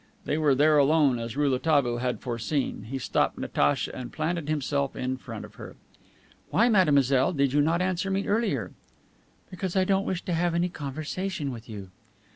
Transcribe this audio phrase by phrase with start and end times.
[0.25, 2.85] They were there alone, as Rouletabille had foreseen.
[2.89, 5.75] He stopped Natacha and planted himself in front of her.
[6.49, 8.71] "Why, mademoiselle, did you not answer me earlier?"
[9.51, 11.91] "Because I don't wish to have any conversation with you."